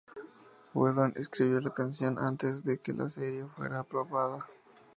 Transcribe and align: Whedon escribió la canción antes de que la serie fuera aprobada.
Whedon 0.73 1.13
escribió 1.15 1.59
la 1.61 1.75
canción 1.75 2.17
antes 2.17 2.63
de 2.63 2.79
que 2.79 2.91
la 2.91 3.11
serie 3.11 3.45
fuera 3.45 3.81
aprobada. 3.81 4.47